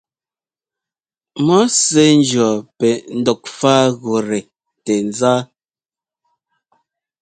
Mɔ̌ 1.45 1.61
sɛ́ 1.83 2.07
njíɔ 2.19 2.49
pɛ 2.77 2.89
ndɔkfágutɛ 3.19 4.39
tɛ̌zá. 4.85 5.35